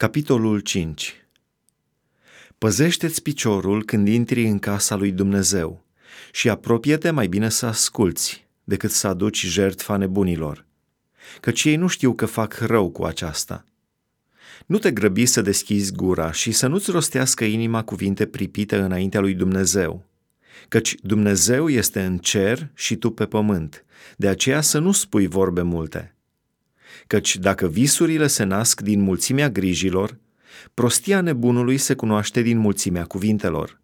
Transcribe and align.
Capitolul 0.00 0.60
5 0.60 1.14
Păzește-ți 2.58 3.22
piciorul 3.22 3.84
când 3.84 4.08
intri 4.08 4.46
în 4.46 4.58
casa 4.58 4.94
lui 4.94 5.12
Dumnezeu 5.12 5.84
și 6.32 6.48
apropie-te 6.48 7.10
mai 7.10 7.26
bine 7.26 7.48
să 7.48 7.66
asculți 7.66 8.46
decât 8.64 8.90
să 8.90 9.06
aduci 9.06 9.44
jertfa 9.46 9.96
nebunilor, 9.96 10.66
căci 11.40 11.64
ei 11.64 11.76
nu 11.76 11.86
știu 11.86 12.14
că 12.14 12.26
fac 12.26 12.58
rău 12.58 12.90
cu 12.90 13.04
aceasta. 13.04 13.64
Nu 14.66 14.78
te 14.78 14.90
grăbi 14.90 15.26
să 15.26 15.42
deschizi 15.42 15.92
gura 15.92 16.32
și 16.32 16.52
să 16.52 16.66
nu-ți 16.66 16.90
rostească 16.90 17.44
inima 17.44 17.84
cuvinte 17.84 18.26
pripite 18.26 18.76
înaintea 18.76 19.20
lui 19.20 19.34
Dumnezeu, 19.34 20.06
căci 20.68 20.94
Dumnezeu 21.02 21.68
este 21.68 22.02
în 22.02 22.18
cer 22.18 22.70
și 22.74 22.96
tu 22.96 23.10
pe 23.10 23.26
pământ, 23.26 23.84
de 24.16 24.28
aceea 24.28 24.60
să 24.60 24.78
nu 24.78 24.92
spui 24.92 25.26
vorbe 25.26 25.62
multe– 25.62 26.14
căci 27.06 27.36
dacă 27.36 27.68
visurile 27.68 28.26
se 28.26 28.44
nasc 28.44 28.80
din 28.80 29.00
mulțimea 29.00 29.50
grijilor, 29.50 30.18
prostia 30.74 31.20
nebunului 31.20 31.78
se 31.78 31.94
cunoaște 31.94 32.42
din 32.42 32.58
mulțimea 32.58 33.04
cuvintelor. 33.04 33.80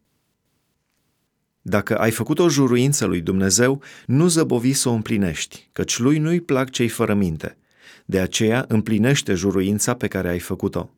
Dacă 1.60 1.98
ai 1.98 2.10
făcut 2.10 2.38
o 2.38 2.48
juruință 2.48 3.04
lui 3.04 3.20
Dumnezeu, 3.20 3.82
nu 4.06 4.26
zăbovi 4.28 4.72
să 4.72 4.88
o 4.88 4.92
împlinești, 4.92 5.68
căci 5.72 5.98
lui 5.98 6.18
nu-i 6.18 6.40
plac 6.40 6.70
cei 6.70 6.88
fără 6.88 7.14
minte. 7.14 7.58
De 8.04 8.20
aceea 8.20 8.64
împlinește 8.68 9.34
juruința 9.34 9.94
pe 9.94 10.08
care 10.08 10.28
ai 10.28 10.38
făcut-o. 10.38 10.90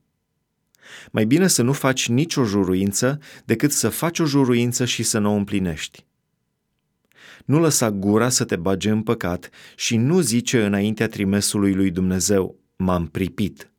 Mai 1.11 1.25
bine 1.25 1.47
să 1.47 1.63
nu 1.63 1.73
faci 1.73 2.09
nicio 2.09 2.45
juruință 2.45 3.19
decât 3.45 3.73
să 3.73 3.89
faci 3.89 4.19
o 4.19 4.25
juruință 4.25 4.85
și 4.85 5.03
să 5.03 5.19
nu 5.19 5.33
o 5.33 5.37
împlinești. 5.37 6.07
Nu 7.45 7.59
lăsa 7.59 7.91
gura 7.91 8.29
să 8.29 8.45
te 8.45 8.57
bage 8.57 8.91
în 8.91 9.03
păcat 9.03 9.51
și 9.77 9.97
nu 9.97 10.21
zice 10.21 10.65
înaintea 10.65 11.09
trimesului 11.09 11.75
lui 11.75 11.91
Dumnezeu, 11.91 12.59
m-am 12.77 13.07
pripit. 13.07 13.73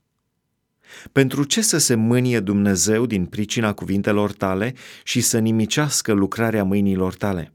Pentru 1.12 1.44
ce 1.44 1.62
să 1.62 1.78
se 1.78 1.96
mânie 1.96 2.40
Dumnezeu 2.40 3.06
din 3.06 3.26
pricina 3.26 3.74
cuvintelor 3.74 4.32
tale 4.32 4.74
și 5.04 5.22
să 5.22 5.40
nimicească 5.40 6.12
lucrarea 6.12 6.64
mâinilor 6.64 7.16
tale? 7.16 7.54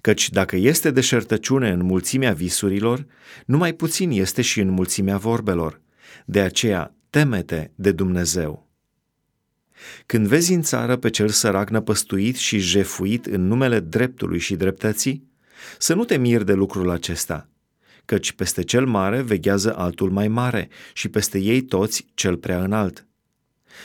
Căci 0.00 0.30
dacă 0.30 0.56
este 0.56 0.90
deșertăciune 0.90 1.70
în 1.70 1.84
mulțimea 1.84 2.32
visurilor, 2.32 3.06
numai 3.46 3.72
puțin 3.72 4.10
este 4.10 4.42
și 4.42 4.60
în 4.60 4.68
mulțimea 4.68 5.16
vorbelor. 5.16 5.80
De 6.24 6.40
aceea, 6.40 6.94
temete 7.10 7.72
de 7.74 7.92
Dumnezeu. 7.92 8.67
Când 10.06 10.26
vezi 10.26 10.52
în 10.52 10.62
țară 10.62 10.96
pe 10.96 11.10
cel 11.10 11.28
sărac 11.28 11.70
năpăstuit 11.70 12.36
și 12.36 12.58
jefuit 12.58 13.26
în 13.26 13.46
numele 13.46 13.80
dreptului 13.80 14.38
și 14.38 14.56
dreptății, 14.56 15.28
să 15.78 15.94
nu 15.94 16.04
te 16.04 16.16
miri 16.16 16.44
de 16.44 16.52
lucrul 16.52 16.90
acesta, 16.90 17.48
căci 18.04 18.32
peste 18.32 18.62
cel 18.62 18.86
mare 18.86 19.22
veghează 19.22 19.76
altul 19.76 20.10
mai 20.10 20.28
mare 20.28 20.68
și 20.92 21.08
peste 21.08 21.38
ei 21.38 21.62
toți 21.62 22.06
cel 22.14 22.36
prea 22.36 22.62
înalt. 22.62 23.06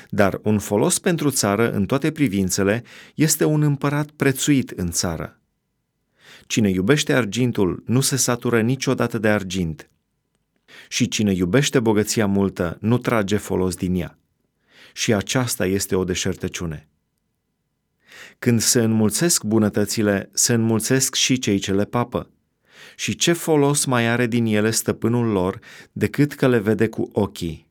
Dar 0.09 0.39
un 0.43 0.59
folos 0.59 0.99
pentru 0.99 1.29
țară 1.29 1.71
în 1.71 1.85
toate 1.85 2.11
privințele 2.11 2.83
este 3.15 3.45
un 3.45 3.61
împărat 3.61 4.09
prețuit 4.09 4.69
în 4.69 4.91
țară. 4.91 5.39
Cine 6.47 6.69
iubește 6.69 7.13
argintul 7.13 7.83
nu 7.85 8.01
se 8.01 8.15
satură 8.15 8.61
niciodată 8.61 9.17
de 9.17 9.27
argint, 9.27 9.89
și 10.87 11.07
cine 11.07 11.33
iubește 11.33 11.79
bogăția 11.79 12.25
multă 12.25 12.77
nu 12.79 12.97
trage 12.97 13.37
folos 13.37 13.75
din 13.75 13.95
ea 13.95 14.17
și 14.93 15.13
aceasta 15.13 15.65
este 15.65 15.95
o 15.95 16.03
deșertăciune. 16.03 16.87
Când 18.39 18.61
se 18.61 18.81
înmulțesc 18.81 19.43
bunătățile, 19.43 20.29
se 20.33 20.53
înmulțesc 20.53 21.15
și 21.15 21.39
cei 21.39 21.57
ce 21.57 21.73
le 21.73 21.85
papă. 21.85 22.29
Și 22.95 23.15
ce 23.15 23.33
folos 23.33 23.85
mai 23.85 24.07
are 24.07 24.27
din 24.27 24.45
ele 24.45 24.71
stăpânul 24.71 25.27
lor 25.27 25.59
decât 25.91 26.33
că 26.33 26.47
le 26.47 26.57
vede 26.57 26.87
cu 26.87 27.09
ochii? 27.13 27.69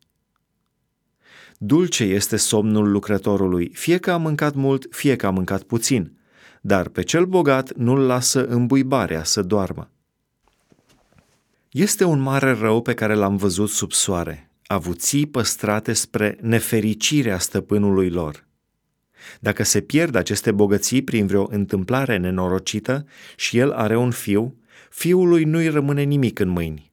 Dulce 1.58 2.04
este 2.04 2.36
somnul 2.36 2.90
lucrătorului, 2.90 3.70
fie 3.74 3.98
că 3.98 4.10
a 4.10 4.16
mâncat 4.16 4.54
mult, 4.54 4.86
fie 4.90 5.16
că 5.16 5.26
a 5.26 5.30
mâncat 5.30 5.62
puțin, 5.62 6.18
dar 6.60 6.88
pe 6.88 7.02
cel 7.02 7.24
bogat 7.24 7.72
nu-l 7.72 8.00
lasă 8.06 8.46
îmbuibarea 8.46 9.24
să 9.24 9.42
doarmă. 9.42 9.90
Este 11.70 12.04
un 12.04 12.20
mare 12.20 12.52
rău 12.52 12.82
pe 12.82 12.94
care 12.94 13.14
l-am 13.14 13.36
văzut 13.36 13.68
sub 13.68 13.92
soare, 13.92 14.50
avuții 14.72 15.26
păstrate 15.26 15.92
spre 15.92 16.38
nefericirea 16.40 17.38
stăpânului 17.38 18.10
lor. 18.10 18.46
Dacă 19.40 19.62
se 19.62 19.80
pierd 19.80 20.14
aceste 20.14 20.52
bogății 20.52 21.02
prin 21.02 21.26
vreo 21.26 21.46
întâmplare 21.50 22.16
nenorocită 22.16 23.06
și 23.36 23.58
el 23.58 23.70
are 23.72 23.96
un 23.96 24.10
fiu, 24.10 24.56
fiului 24.90 25.44
nu-i 25.44 25.68
rămâne 25.68 26.02
nimic 26.02 26.38
în 26.38 26.48
mâini. 26.48 26.90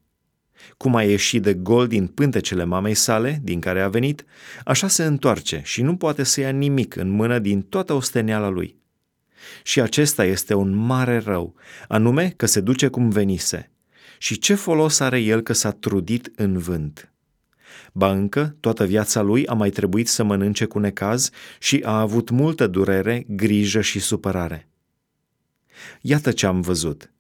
Cum 0.78 0.96
a 0.96 1.04
ieșit 1.04 1.42
de 1.42 1.54
gol 1.54 1.88
din 1.88 2.08
pântecele 2.08 2.64
mamei 2.64 2.94
sale, 2.94 3.40
din 3.44 3.60
care 3.60 3.82
a 3.82 3.90
venit, 3.90 4.26
așa 4.64 4.88
se 4.88 5.04
întoarce 5.04 5.62
și 5.64 5.82
nu 5.82 5.96
poate 5.96 6.24
să 6.24 6.40
ia 6.40 6.50
nimic 6.50 6.96
în 6.96 7.10
mână 7.10 7.40
din 7.40 7.62
toată 7.62 7.94
osteneala 7.94 8.50
lui. 8.50 8.78
Și 9.64 9.82
acesta 9.82 10.26
este 10.26 10.54
un 10.54 10.76
mare 10.76 11.18
rău, 11.18 11.56
anume 11.88 12.34
că 12.36 12.46
se 12.46 12.62
duce 12.62 12.88
cum 12.88 13.10
venise. 13.10 13.72
Și 14.18 14.40
ce 14.40 14.54
folos 14.54 15.00
are 15.00 15.20
el 15.20 15.42
că 15.42 15.54
s-a 15.54 15.72
trudit 15.72 16.32
în 16.36 16.58
vânt? 16.58 17.10
Ba 17.94 18.12
încă, 18.12 18.56
toată 18.60 18.86
viața 18.86 19.22
lui 19.22 19.48
a 19.48 19.54
mai 19.54 19.70
trebuit 19.70 20.08
să 20.08 20.24
mănânce 20.24 20.66
cu 20.66 20.80
necaz 20.80 21.30
și 21.60 21.82
a 21.86 22.00
avut 22.00 22.30
multă 22.30 22.68
durere, 22.68 23.26
grijă 23.28 23.82
și 23.82 24.00
supărare. 24.00 24.68
Iată 26.02 26.32
ce 26.32 26.46
am 26.46 26.62
văzut. 26.62 27.12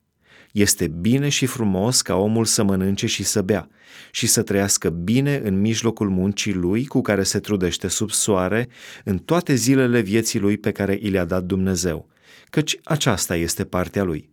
Este 0.51 0.87
bine 0.87 1.29
și 1.29 1.45
frumos 1.45 2.01
ca 2.01 2.15
omul 2.15 2.45
să 2.45 2.63
mănânce 2.63 3.05
și 3.05 3.23
să 3.23 3.41
bea 3.41 3.69
și 4.11 4.27
să 4.27 4.41
trăiască 4.41 4.89
bine 4.89 5.41
în 5.43 5.59
mijlocul 5.59 6.09
muncii 6.09 6.53
lui 6.53 6.85
cu 6.85 7.01
care 7.01 7.23
se 7.23 7.39
trudește 7.39 7.87
sub 7.87 8.09
soare 8.09 8.67
în 9.03 9.17
toate 9.17 9.55
zilele 9.55 9.99
vieții 9.99 10.39
lui 10.39 10.57
pe 10.57 10.71
care 10.71 10.97
i 11.01 11.09
le-a 11.09 11.25
dat 11.25 11.43
Dumnezeu, 11.43 12.07
căci 12.49 12.79
aceasta 12.83 13.35
este 13.35 13.65
partea 13.65 14.03
lui. 14.03 14.29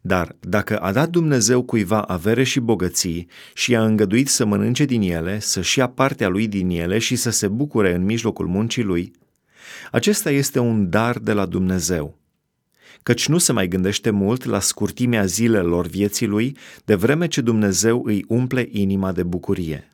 Dar 0.00 0.36
dacă 0.40 0.78
a 0.78 0.92
dat 0.92 1.08
Dumnezeu 1.08 1.62
cuiva 1.62 2.00
avere 2.00 2.42
și 2.42 2.60
bogății 2.60 3.28
și 3.54 3.76
a 3.76 3.84
îngăduit 3.84 4.28
să 4.28 4.44
mănânce 4.44 4.84
din 4.84 5.02
ele, 5.02 5.38
să-și 5.40 5.78
ia 5.78 5.88
partea 5.88 6.28
lui 6.28 6.48
din 6.48 6.70
ele 6.70 6.98
și 6.98 7.16
să 7.16 7.30
se 7.30 7.48
bucure 7.48 7.94
în 7.94 8.04
mijlocul 8.04 8.46
muncii 8.46 8.82
lui, 8.82 9.12
acesta 9.90 10.30
este 10.30 10.58
un 10.58 10.90
dar 10.90 11.18
de 11.18 11.32
la 11.32 11.46
Dumnezeu. 11.46 12.18
Căci 13.02 13.28
nu 13.28 13.38
se 13.38 13.52
mai 13.52 13.68
gândește 13.68 14.10
mult 14.10 14.44
la 14.44 14.60
scurtimea 14.60 15.24
zilelor 15.24 15.86
vieții 15.86 16.26
lui, 16.26 16.56
de 16.84 16.94
vreme 16.94 17.26
ce 17.26 17.40
Dumnezeu 17.40 18.02
îi 18.04 18.24
umple 18.28 18.68
inima 18.70 19.12
de 19.12 19.22
bucurie. 19.22 19.91